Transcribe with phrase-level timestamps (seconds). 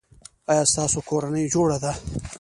[0.51, 1.91] ایا ستاسو کورنۍ جوړه ده؟